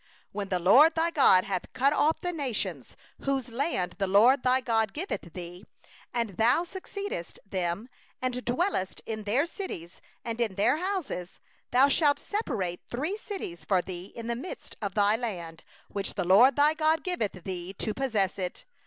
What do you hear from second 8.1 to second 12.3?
and dwell in their cities, and in their houses; 2thou shalt